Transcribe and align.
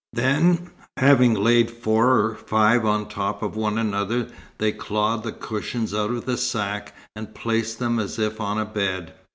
Then, 0.13 0.71
having 0.97 1.35
laid 1.35 1.69
four 1.69 2.19
or 2.21 2.33
five 2.33 2.85
on 2.87 3.07
top 3.07 3.43
of 3.43 3.55
one 3.55 3.77
another, 3.77 4.29
they 4.57 4.71
clawed 4.71 5.21
the 5.21 5.31
cushions 5.31 5.93
out 5.93 6.09
of 6.09 6.25
the 6.25 6.37
sack, 6.37 6.95
and 7.15 7.35
placed 7.35 7.77
them 7.77 7.99
as 7.99 8.17
if 8.17 8.41
on 8.41 8.57
a 8.57 8.65
bed. 8.65 9.13